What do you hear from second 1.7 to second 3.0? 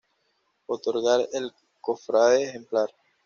"cofrade ejemplar"